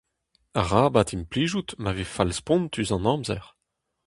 [0.61, 3.43] Arabat implijout ma vez fall-spontus an amzer.